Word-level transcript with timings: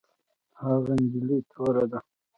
هغه 0.61 0.91
نجلۍ 0.99 1.39
توره 1.51 1.85
ده 1.91 1.99